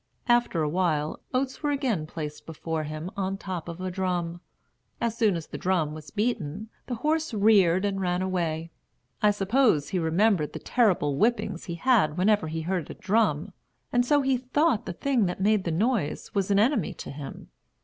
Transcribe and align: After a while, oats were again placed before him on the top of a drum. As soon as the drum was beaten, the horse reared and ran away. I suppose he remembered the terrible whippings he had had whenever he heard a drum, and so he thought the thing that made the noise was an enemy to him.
After 0.27 0.63
a 0.63 0.67
while, 0.67 1.19
oats 1.31 1.61
were 1.61 1.69
again 1.69 2.07
placed 2.07 2.47
before 2.47 2.85
him 2.85 3.11
on 3.15 3.33
the 3.33 3.37
top 3.37 3.67
of 3.69 3.79
a 3.79 3.91
drum. 3.91 4.41
As 4.99 5.15
soon 5.15 5.35
as 5.35 5.45
the 5.45 5.59
drum 5.59 5.93
was 5.93 6.09
beaten, 6.09 6.69
the 6.87 6.95
horse 7.05 7.35
reared 7.35 7.85
and 7.85 8.01
ran 8.01 8.23
away. 8.23 8.71
I 9.21 9.29
suppose 9.29 9.89
he 9.89 9.99
remembered 9.99 10.53
the 10.53 10.57
terrible 10.57 11.15
whippings 11.17 11.65
he 11.65 11.75
had 11.75 12.07
had 12.09 12.17
whenever 12.17 12.47
he 12.47 12.61
heard 12.61 12.89
a 12.89 12.95
drum, 12.95 13.53
and 13.93 14.03
so 14.03 14.23
he 14.23 14.37
thought 14.37 14.87
the 14.87 14.93
thing 14.93 15.27
that 15.27 15.39
made 15.39 15.65
the 15.65 15.71
noise 15.71 16.33
was 16.33 16.49
an 16.49 16.57
enemy 16.57 16.95
to 16.95 17.11
him. 17.11 17.49